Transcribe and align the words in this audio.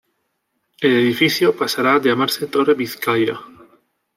El 0.79 0.89
edificio 0.97 1.55
pasará 1.55 1.93
a 1.93 2.01
llamarse 2.01 2.47
"Torre 2.47 2.73
Bizkaia". 2.73 3.39